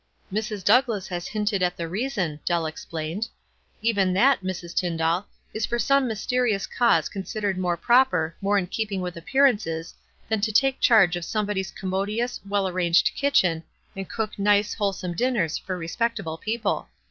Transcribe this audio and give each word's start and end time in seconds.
"Mrs. 0.33 0.63
Douglass 0.63 1.07
has 1.09 1.27
hinted 1.27 1.61
at 1.61 1.77
the 1.77 1.87
reason," 1.87 2.39
Dell 2.43 2.65
explained. 2.65 3.27
"Even 3.83 4.13
that, 4.13 4.41
Mrs. 4.41 4.75
Tyndall, 4.75 5.27
is 5.53 5.67
for 5.67 5.77
some 5.77 6.07
mysterious 6.07 6.65
cause 6.65 7.07
considered 7.07 7.55
more 7.55 7.77
proper, 7.77 8.35
more 8.41 8.57
in 8.57 8.65
keeping 8.65 9.01
with 9.01 9.15
appearances, 9.15 9.93
than 10.27 10.41
to 10.41 10.51
take 10.51 10.79
charge 10.79 11.15
of 11.15 11.23
somebody's 11.23 11.69
commodious, 11.69 12.39
well 12.49 12.67
arranged 12.67 13.11
kitchen, 13.15 13.61
and 13.95 14.09
cook 14.09 14.39
nice, 14.39 14.73
wholesome 14.73 15.13
dinners 15.13 15.59
for 15.59 15.77
respectable 15.77 16.35
people. 16.39 16.87